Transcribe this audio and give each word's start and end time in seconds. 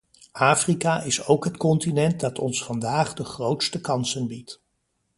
Afrika 0.41 1.01
is 1.03 1.27
ook 1.27 1.43
het 1.43 1.57
continent 1.57 2.19
dat 2.19 2.39
ons 2.39 2.63
vandaag 2.63 3.13
de 3.13 3.23
grootste 3.23 3.81
kansen 3.81 4.27
biedt. 4.27 4.61